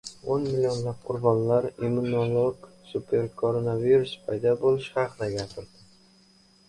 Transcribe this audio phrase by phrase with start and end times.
[0.35, 5.87] "O‘n millionlab qurbonlar": immunolog superkoronavirus paydo bo‘lishi haqida gapirdi